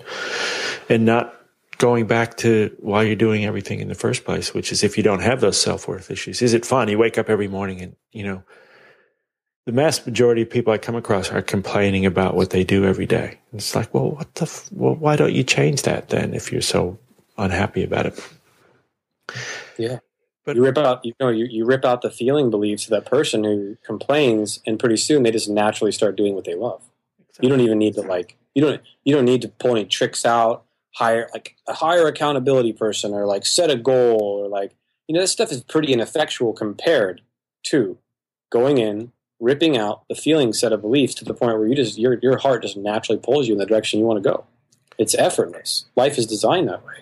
[0.88, 1.38] and not
[1.76, 5.02] going back to why you're doing everything in the first place, which is if you
[5.02, 6.88] don't have those self worth issues, is it fun?
[6.88, 8.42] You wake up every morning and, you know,
[9.66, 13.06] the mass majority of people I come across are complaining about what they do every
[13.06, 13.38] day.
[13.52, 16.50] And it's like, well, what the, f- well, why don't you change that then if
[16.50, 16.98] you're so
[17.38, 18.28] unhappy about it?
[19.78, 19.98] Yeah.
[20.44, 23.06] But you rip out, you know, you, you rip out the feeling beliefs of that
[23.06, 26.82] person who complains, and pretty soon they just naturally start doing what they love.
[27.40, 30.26] You don't even need to like you don't you don't need to pull any tricks
[30.26, 30.64] out.
[30.94, 34.74] Hire like a higher accountability person or like set a goal or like
[35.06, 37.22] you know this stuff is pretty ineffectual compared
[37.66, 37.96] to
[38.50, 41.98] going in ripping out the feeling set of beliefs to the point where you just
[41.98, 44.46] your your heart just naturally pulls you in the direction you want to go.
[44.98, 45.86] It's effortless.
[45.96, 46.94] Life is designed that way.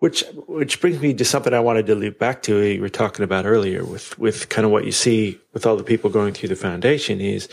[0.00, 2.88] Which which brings me to something I wanted to loop back to uh, you were
[2.90, 6.34] talking about earlier with with kind of what you see with all the people going
[6.34, 7.48] through the foundation is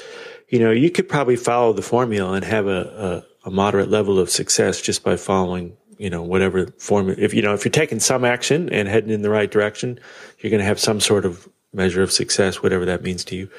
[0.52, 4.20] you know, you could probably follow the formula and have a, a, a moderate level
[4.20, 7.18] of success just by following, you know, whatever formula.
[7.18, 9.98] If, you know, if you're taking some action and heading in the right direction,
[10.40, 13.50] you're going to have some sort of measure of success, whatever that means to you.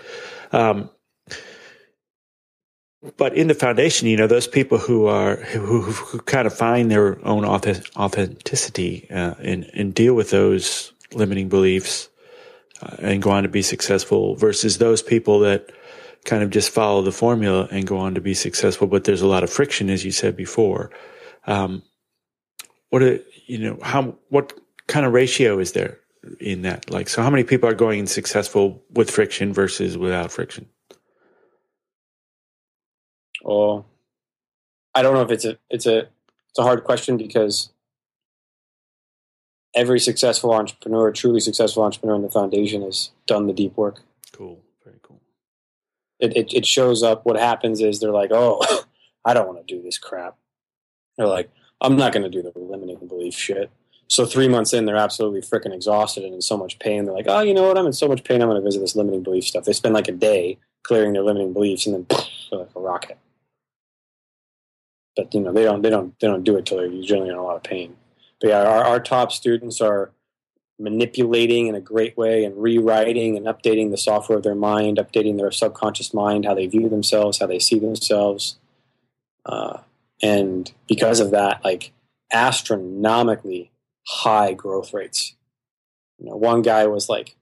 [0.53, 0.90] Um,
[3.16, 6.90] but in the foundation, you know, those people who are who, who kind of find
[6.90, 12.09] their own authenticity uh, and and deal with those limiting beliefs
[12.81, 15.72] uh, and go on to be successful, versus those people that
[16.25, 18.87] kind of just follow the formula and go on to be successful.
[18.87, 20.90] But there's a lot of friction, as you said before.
[21.46, 21.83] Um,
[22.90, 24.53] what are, you know, how, what
[24.87, 25.98] kind of ratio is there
[26.40, 26.90] in that?
[26.90, 30.66] Like, so how many people are going successful with friction versus without friction?
[33.44, 33.85] Oh,
[34.94, 36.08] I don't know if it's a, it's a,
[36.50, 37.70] it's a hard question because
[39.74, 44.02] every successful entrepreneur, truly successful entrepreneur in the foundation has done the deep work.
[44.32, 45.20] Cool very cool.
[46.20, 47.24] it, it, it shows up.
[47.24, 48.85] What happens is they're like, oh,
[49.24, 50.37] I don't want to do this crap.
[51.16, 53.70] They're like, I'm not going to do the limiting belief shit.
[54.08, 57.04] So three months in, they're absolutely freaking exhausted and in so much pain.
[57.04, 57.78] They're like, oh, you know what?
[57.78, 58.42] I'm in so much pain.
[58.42, 59.64] I'm going to visit this limiting belief stuff.
[59.64, 63.18] They spend like a day clearing their limiting beliefs, and then poof, like a rocket.
[65.16, 67.36] But you know, they don't they don't they don't do it till they're generally in
[67.36, 67.96] a lot of pain.
[68.40, 70.10] But yeah, our, our top students are
[70.78, 75.36] manipulating in a great way and rewriting and updating the software of their mind, updating
[75.36, 78.58] their subconscious mind, how they view themselves, how they see themselves.
[79.46, 79.78] Uh,
[80.22, 81.92] and because of that, like
[82.32, 83.71] astronomically
[84.06, 85.34] high growth rates.
[86.18, 87.34] You know, one guy was like,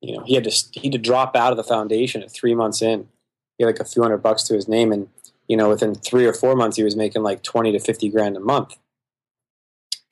[0.00, 2.54] you know, he had to he had to drop out of the foundation at three
[2.54, 3.08] months in.
[3.56, 5.08] He had like a few hundred bucks to his name, and
[5.48, 8.36] you know, within three or four months, he was making like twenty to fifty grand
[8.36, 8.76] a month.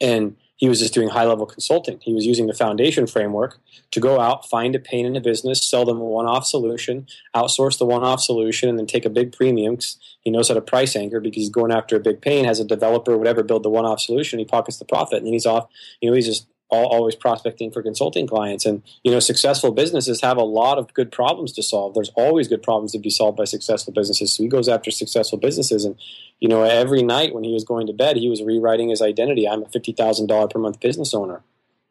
[0.01, 1.99] And he was just doing high level consulting.
[2.03, 3.59] He was using the foundation framework
[3.91, 7.07] to go out, find a pain in a business, sell them a one off solution,
[7.35, 9.79] outsource the one off solution, and then take a big premium.
[10.23, 12.47] He knows how to price anchor because he's going after a big pain.
[12.47, 14.39] Has a developer, whatever, build the one off solution.
[14.39, 15.69] He pockets the profit, and then he's off.
[16.01, 18.67] You know, he's just always prospecting for consulting clients.
[18.67, 21.95] And you know, successful businesses have a lot of good problems to solve.
[21.95, 24.35] There's always good problems to be solved by successful businesses.
[24.35, 25.97] So he goes after successful businesses, and
[26.41, 29.49] you know, every night when he was going to bed, he was rewriting his identity.
[29.49, 31.43] I'm a fifty thousand dollar per month business owner,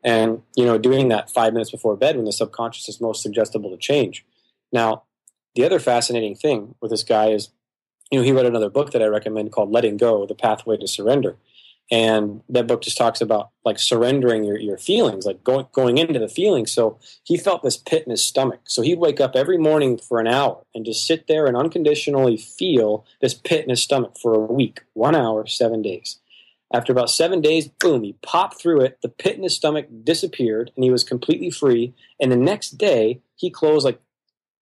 [0.04, 3.70] and you know, doing that five minutes before bed when the subconscious is most suggestible
[3.70, 4.26] to change.
[4.72, 5.04] Now,
[5.56, 7.50] the other fascinating thing with this guy is,
[8.12, 10.88] you know, he wrote another book that I recommend called "Letting Go: The Pathway to
[10.88, 11.38] Surrender."
[11.92, 16.20] And that book just talks about like surrendering your, your feelings like going, going into
[16.20, 16.72] the feelings.
[16.72, 18.62] So he felt this pit in his stomach.
[18.66, 22.38] So he'd wake up every morning for an hour and just sit there and unconditionally
[22.38, 26.20] feel this pit in his stomach for a week one hour seven days.
[26.74, 28.98] After about seven days boom he popped through it.
[29.04, 31.94] The pit in his stomach disappeared and he was completely free.
[32.20, 34.02] And the next day he closed like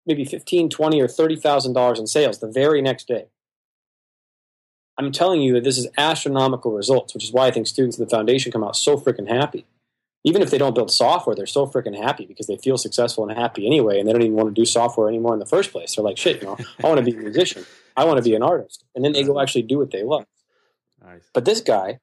[0.05, 3.27] maybe 15 20 or 30 thousand dollars in sales the very next day
[4.97, 8.03] I'm telling you that this is astronomical results, which is why I think students in
[8.03, 9.65] the foundation come out so freaking happy.
[10.23, 13.37] Even if they don't build software, they're so freaking happy because they feel successful and
[13.37, 15.95] happy anyway, and they don't even want to do software anymore in the first place.
[15.95, 17.65] They're like, shit, you know, I want to be a musician.
[17.97, 18.85] I want to be an artist.
[18.95, 20.25] And then they go actually do what they love.
[21.03, 21.29] Nice.
[21.33, 21.99] But this guy,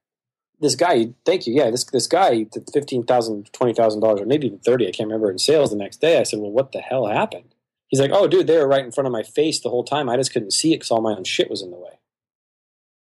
[0.59, 1.55] this guy, thank you.
[1.55, 4.87] Yeah, this this guy did fifteen thousand, twenty thousand dollars, or maybe even thirty.
[4.87, 6.19] I can't remember in sales the next day.
[6.19, 7.55] I said, "Well, what the hell happened?"
[7.87, 10.07] He's like, "Oh, dude, they were right in front of my face the whole time.
[10.07, 11.97] I just couldn't see it because all my own shit was in the way."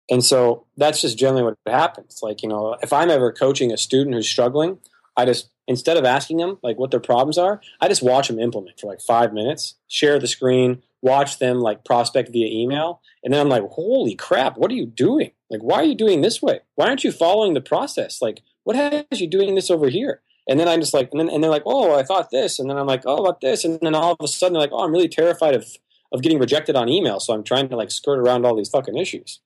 [0.09, 2.19] And so that's just generally what happens.
[2.21, 4.79] Like you know, if I'm ever coaching a student who's struggling,
[5.15, 8.39] I just instead of asking them like what their problems are, I just watch them
[8.39, 13.33] implement for like five minutes, share the screen, watch them like prospect via email, and
[13.33, 15.31] then I'm like, holy crap, what are you doing?
[15.49, 16.59] Like, why are you doing this way?
[16.75, 18.21] Why aren't you following the process?
[18.21, 20.21] Like, what has you doing this over here?
[20.49, 22.69] And then I'm just like, and then and they're like, oh, I thought this, and
[22.69, 24.83] then I'm like, oh, about this, and then all of a sudden they're like, oh,
[24.83, 25.65] I'm really terrified of
[26.13, 28.97] of getting rejected on email, so I'm trying to like skirt around all these fucking
[28.97, 29.41] issues.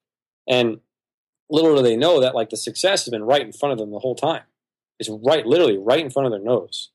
[0.47, 0.80] And
[1.49, 3.91] little do they know that like the success has been right in front of them
[3.91, 4.43] the whole time.
[4.99, 6.89] It's right, literally right in front of their nose.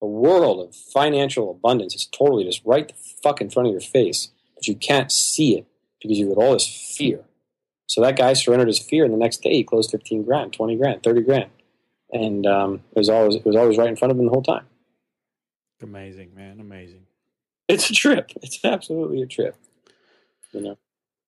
[0.00, 3.80] A world of financial abundance is totally just right the fuck in front of your
[3.80, 5.66] face, but you can't see it
[6.00, 7.24] because you have all this fear.
[7.86, 10.76] So that guy surrendered his fear, and the next day he closed fifteen grand, twenty
[10.76, 11.50] grand, thirty grand,
[12.12, 14.42] and um, it was always it was always right in front of him the whole
[14.42, 14.66] time.
[15.82, 16.60] Amazing, man.
[16.60, 17.06] Amazing.
[17.66, 18.32] It's a trip.
[18.42, 19.56] It's absolutely a trip.
[20.52, 20.78] You know,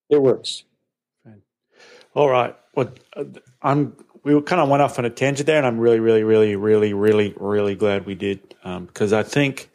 [0.09, 0.65] it works.
[2.15, 2.57] All right.
[2.75, 2.93] Well,
[3.63, 3.97] I'm.
[4.23, 6.93] We kind of went off on a tangent there, and I'm really, really, really, really,
[6.93, 9.71] really, really glad we did because um, I think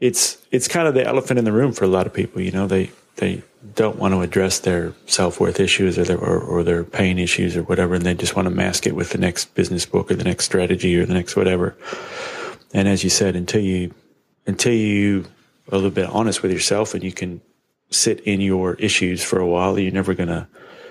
[0.00, 2.40] it's it's kind of the elephant in the room for a lot of people.
[2.40, 3.42] You know, they they
[3.74, 7.56] don't want to address their self worth issues or their or, or, their pain issues
[7.56, 10.14] or whatever, and they just want to mask it with the next business book or
[10.14, 11.76] the next strategy or the next whatever.
[12.72, 13.94] And as you said, until you
[14.46, 15.26] until you
[15.68, 17.40] a little bit honest with yourself and you can
[17.90, 20.46] sit in your issues for a while, you're never to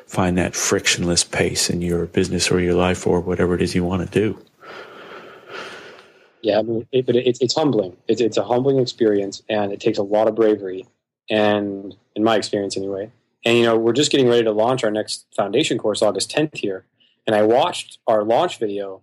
[0.07, 3.83] find that frictionless pace in your business or your life or whatever it is you
[3.83, 4.39] want to do.
[6.41, 7.97] Yeah, I mean, it, but it, it's humbling.
[8.07, 10.85] It's, it's a humbling experience, and it takes a lot of bravery.
[11.27, 13.11] And in my experience, anyway.
[13.43, 16.57] And you know, we're just getting ready to launch our next foundation course August 10th
[16.57, 16.85] here,
[17.25, 19.01] and I watched our launch video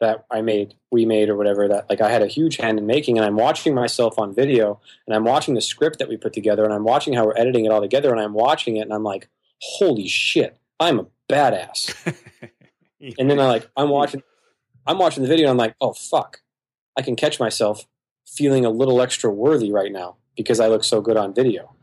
[0.00, 1.66] that I made, we made, or whatever.
[1.66, 4.80] That like I had a huge hand in making, and I'm watching myself on video,
[5.06, 7.64] and I'm watching the script that we put together, and I'm watching how we're editing
[7.64, 9.28] it all together, and I'm watching it, and I'm like,
[9.64, 11.94] holy shit, I'm a badass.
[13.18, 14.22] and then I like I'm watching
[14.86, 16.40] I'm watching the video and I'm like, oh fuck.
[16.96, 17.86] I can catch myself
[18.26, 21.74] feeling a little extra worthy right now because I look so good on video.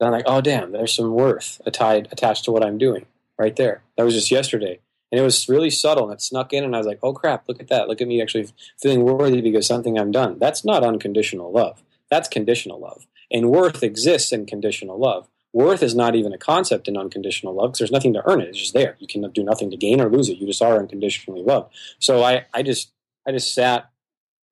[0.00, 3.06] And I'm like, oh damn, there's some worth tied attached to what I'm doing
[3.38, 3.82] right there.
[3.96, 4.80] That was just yesterday.
[5.12, 7.48] And it was really subtle and it snuck in and I was like, oh crap,
[7.48, 7.88] look at that.
[7.88, 8.48] Look at me actually
[8.80, 10.38] feeling worthy because something I'm done.
[10.38, 11.82] That's not unconditional love.
[12.10, 13.06] That's conditional love.
[13.30, 17.70] And worth exists in conditional love worth is not even a concept in unconditional love
[17.70, 18.48] because there's nothing to earn it.
[18.48, 18.96] It's just there.
[18.98, 20.38] You can do nothing to gain or lose it.
[20.38, 21.74] You just are unconditionally loved.
[21.98, 22.92] So I, I just,
[23.26, 23.90] I just sat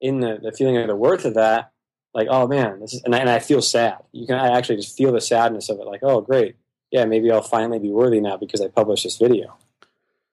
[0.01, 1.73] in the, the feeling of the worth of that,
[2.15, 3.99] like, oh man, this is, and I, and I feel sad.
[4.13, 5.87] You can, I actually just feel the sadness of it.
[5.87, 6.57] Like, oh great,
[6.91, 9.57] yeah, maybe I'll finally be worthy now because I published this video.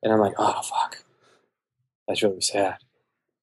[0.02, 1.04] And I'm like, oh fuck,
[2.08, 2.78] that's really sad.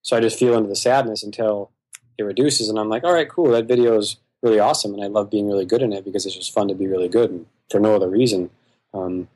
[0.02, 1.70] So I just feel into the sadness until
[2.18, 5.06] it reduces, and I'm like, all right, cool, that video is really awesome, and I
[5.06, 7.46] love being really good in it because it's just fun to be really good, and
[7.70, 8.50] for no other reason.
[8.92, 9.28] Um,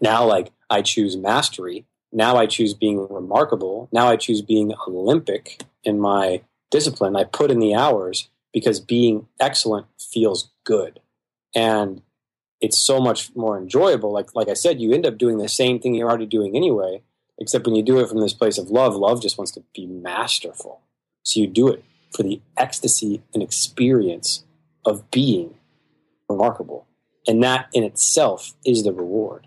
[0.00, 1.86] now, like I choose mastery.
[2.12, 3.88] Now I choose being remarkable.
[3.92, 7.16] Now I choose being Olympic in my discipline.
[7.16, 11.00] I put in the hours because being excellent feels good,
[11.54, 12.02] and
[12.60, 14.12] it's so much more enjoyable.
[14.12, 17.02] Like like I said, you end up doing the same thing you're already doing anyway,
[17.38, 18.94] except when you do it from this place of love.
[18.94, 20.82] Love just wants to be masterful,
[21.22, 21.82] so you do it
[22.14, 24.44] for the ecstasy and experience
[24.84, 25.54] of being
[26.28, 26.86] remarkable.
[27.26, 29.46] And that in itself is the reward.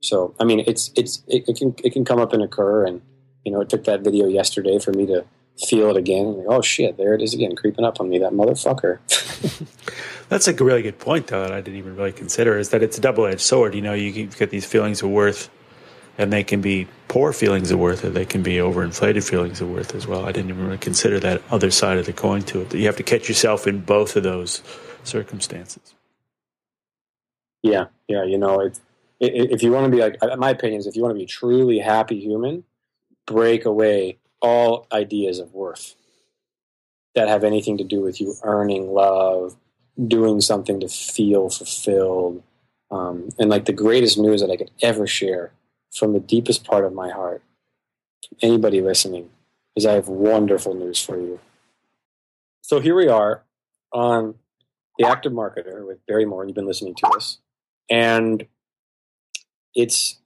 [0.00, 2.86] So, I mean, it's, it's, it, it can, it can come up and occur.
[2.86, 3.02] And,
[3.44, 5.24] you know, it took that video yesterday for me to
[5.66, 6.26] feel it again.
[6.26, 8.98] And oh shit, there it is again, creeping up on me, that motherfucker.
[10.28, 12.98] That's a really good point, though, that I didn't even really consider is that it's
[12.98, 13.74] a double edged sword.
[13.74, 15.48] You know, you get these feelings of worth
[16.18, 19.70] and they can be poor feelings of worth or they can be overinflated feelings of
[19.70, 20.24] worth as well.
[20.24, 22.74] I didn't even really consider that other side of the coin to it.
[22.74, 24.62] You have to catch yourself in both of those
[25.04, 25.94] circumstances.
[27.62, 28.78] Yeah, yeah, you know, it,
[29.20, 31.26] it, if you want to be like, my opinion is, if you want to be
[31.26, 32.64] truly happy human,
[33.26, 35.94] break away all ideas of worth
[37.14, 39.56] that have anything to do with you earning love,
[40.06, 42.42] doing something to feel fulfilled.
[42.90, 45.52] Um, and like the greatest news that I could ever share
[45.96, 47.42] from the deepest part of my heart,
[48.42, 49.30] anybody listening,
[49.74, 51.40] is I have wonderful news for you.
[52.62, 53.44] So here we are
[53.92, 54.34] on
[54.98, 57.38] The Active Marketer with Barry Moore, you've been listening to us.
[57.88, 58.46] And
[59.74, 60.18] it's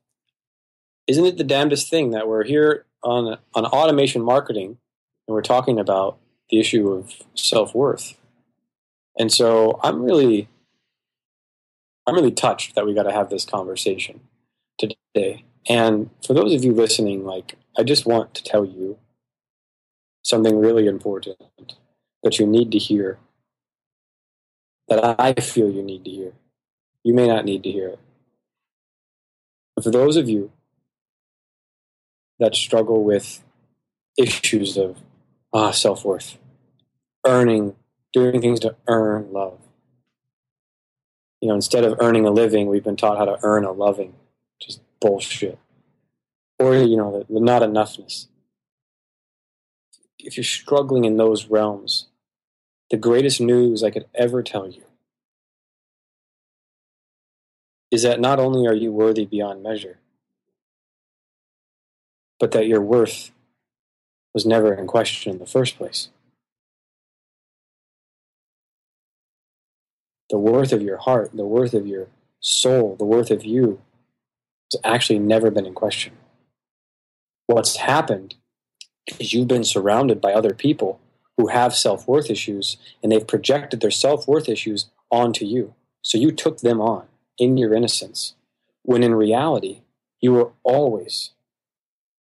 [1.07, 4.79] isn't it the damnedest thing that we're here on on automation marketing
[5.27, 6.19] and we're talking about
[6.51, 8.17] the issue of self worth.
[9.19, 10.49] And so I'm really
[12.07, 14.21] I'm really touched that we got to have this conversation
[14.79, 15.45] today.
[15.69, 18.99] And for those of you listening, like I just want to tell you
[20.23, 21.39] something really important
[22.23, 23.19] that you need to hear.
[24.89, 26.33] That I feel you need to hear.
[27.05, 27.99] You may not need to hear it.
[29.75, 30.51] But for those of you
[32.41, 33.43] that struggle with
[34.19, 34.99] issues of
[35.53, 36.39] ah, self worth,
[37.27, 37.77] earning,
[38.13, 39.59] doing things to earn love.
[41.41, 44.15] You know, instead of earning a living, we've been taught how to earn a loving.
[45.01, 45.59] Bullshit.
[46.59, 48.27] Or, you know, the, the not enoughness.
[50.19, 52.09] If you're struggling in those realms,
[52.91, 54.83] the greatest news I could ever tell you
[57.91, 59.99] is that not only are you worthy beyond measure,
[62.39, 63.31] but that your worth
[64.33, 66.09] was never in question in the first place.
[70.31, 73.81] The worth of your heart, the worth of your soul, the worth of you
[74.73, 76.13] has actually never been in question.
[77.47, 78.37] What's happened
[79.19, 81.01] is you've been surrounded by other people
[81.37, 85.75] who have self worth issues and they've projected their self worth issues onto you.
[86.03, 87.07] So you took them on
[87.39, 88.35] in your innocence,
[88.83, 89.81] when in reality,
[90.21, 91.31] you were always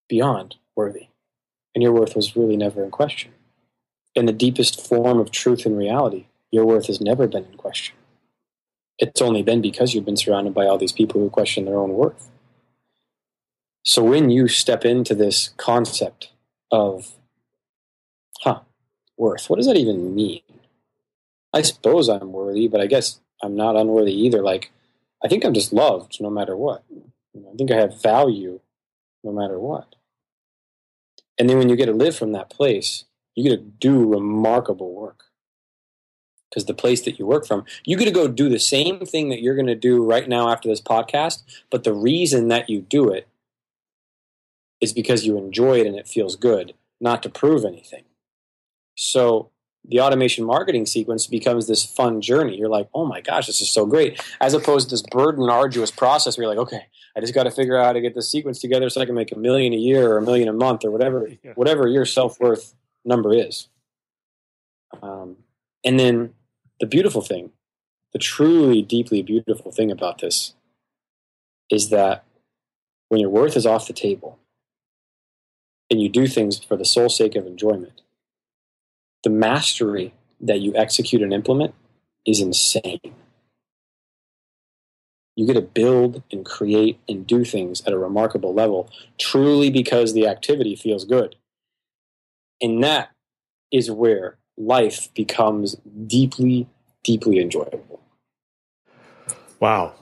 [0.08, 1.08] beyond worthy
[1.74, 3.32] and your worth was really never in question.
[4.14, 7.94] In the deepest form of truth and reality, your worth has never been in question.
[8.98, 11.90] It's only been because you've been surrounded by all these people who question their own
[11.90, 12.30] worth.
[13.82, 16.30] So when you step into this concept
[16.70, 17.12] of,
[18.40, 18.60] huh,
[19.16, 20.42] worth, what does that even mean?
[21.52, 24.42] I suppose I'm worthy, but I guess I'm not unworthy either.
[24.42, 24.70] Like,
[25.24, 26.84] I think I'm just loved no matter what.
[27.34, 28.60] I think I have value
[29.24, 29.94] no matter what.
[31.38, 33.04] And then when you get to live from that place,
[33.34, 35.24] you get to do remarkable work.
[36.50, 39.28] Because the place that you work from, you get to go do the same thing
[39.28, 41.42] that you're going to do right now after this podcast.
[41.70, 43.28] But the reason that you do it
[44.80, 48.04] is because you enjoy it and it feels good, not to prove anything.
[48.96, 49.50] So
[49.84, 52.56] the automation marketing sequence becomes this fun journey.
[52.56, 54.20] You're like, oh my gosh, this is so great.
[54.40, 57.50] As opposed to this burden, arduous process where you're like, okay, I just got to
[57.50, 59.76] figure out how to get the sequence together so I can make a million a
[59.76, 61.52] year or a million a month or whatever, yeah.
[61.54, 62.74] whatever your self worth
[63.04, 63.68] number is.
[65.02, 65.36] Um,
[65.84, 66.34] and then
[66.78, 67.50] the beautiful thing,
[68.12, 70.54] the truly deeply beautiful thing about this
[71.70, 72.24] is that
[73.08, 74.38] when your worth is off the table
[75.90, 78.02] and you do things for the sole sake of enjoyment,
[79.24, 81.74] the mastery that you execute and implement
[82.26, 83.14] is insane.
[85.36, 90.12] You get to build and create and do things at a remarkable level truly because
[90.12, 91.36] the activity feels good.
[92.60, 93.10] And that
[93.72, 95.76] is where life becomes
[96.06, 96.68] deeply,
[97.02, 98.00] deeply enjoyable.
[99.60, 99.94] Wow.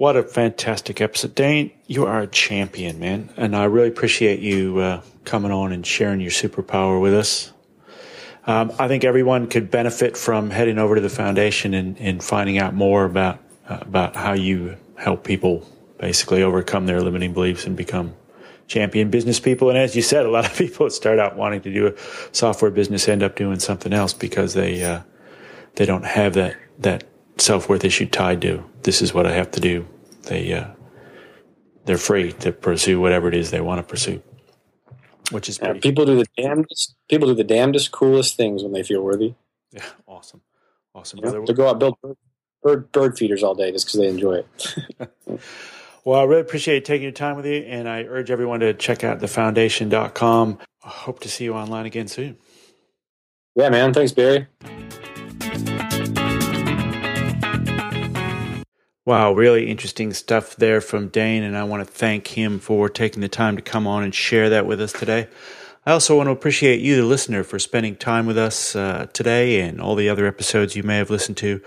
[0.00, 1.34] What a fantastic episode.
[1.34, 3.28] Dane, you are a champion, man.
[3.36, 7.52] And I really appreciate you uh, coming on and sharing your superpower with us.
[8.46, 12.56] Um, I think everyone could benefit from heading over to the foundation and, and finding
[12.56, 17.76] out more about uh, about how you help people basically overcome their limiting beliefs and
[17.76, 18.14] become
[18.68, 19.68] champion business people.
[19.68, 21.94] And as you said, a lot of people start out wanting to do a
[22.32, 25.02] software business end up doing something else because they uh,
[25.74, 27.04] they don't have that that
[27.40, 29.86] self worth issue tied to this is what I have to do.
[30.24, 30.68] They uh,
[31.84, 34.22] they're free to pursue whatever it is they want to pursue
[35.30, 38.82] which is yeah, people do the damnedest people do the damnedest coolest things when they
[38.82, 39.34] feel worthy.
[39.72, 40.42] Yeah, awesome,
[40.94, 41.20] awesome.
[41.20, 41.96] You know, to go out build
[42.62, 45.08] bird bird feeders all day just because they enjoy it.
[46.04, 49.04] well, I really appreciate taking your time with you, and I urge everyone to check
[49.04, 50.58] out thefoundation.com.
[50.82, 52.36] I hope to see you online again soon.
[53.54, 53.92] Yeah, man.
[53.92, 54.46] Thanks, Barry.
[59.10, 63.22] Wow, really interesting stuff there from Dane, and I want to thank him for taking
[63.22, 65.26] the time to come on and share that with us today.
[65.84, 69.62] I also want to appreciate you, the listener, for spending time with us uh, today
[69.62, 71.60] and all the other episodes you may have listened to.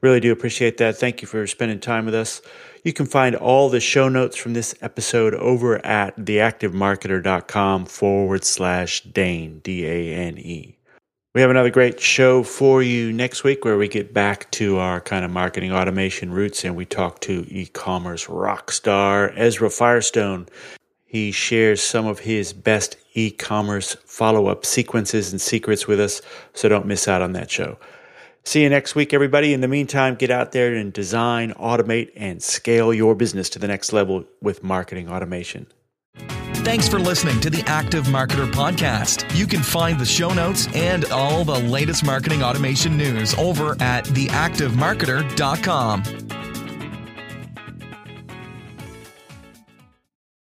[0.00, 0.96] Really do appreciate that.
[0.96, 2.42] Thank you for spending time with us.
[2.82, 9.02] You can find all the show notes from this episode over at theactivemarketer.com forward slash
[9.02, 10.79] Dane, D A N E.
[11.32, 15.00] We have another great show for you next week where we get back to our
[15.00, 20.48] kind of marketing automation roots and we talk to e commerce rock star Ezra Firestone.
[21.04, 26.20] He shares some of his best e commerce follow up sequences and secrets with us,
[26.52, 27.78] so don't miss out on that show.
[28.42, 29.54] See you next week, everybody.
[29.54, 33.68] In the meantime, get out there and design, automate, and scale your business to the
[33.68, 35.68] next level with marketing automation.
[36.62, 39.34] Thanks for listening to the Active Marketer Podcast.
[39.36, 44.04] You can find the show notes and all the latest marketing automation news over at
[44.04, 46.02] theactivemarketer.com.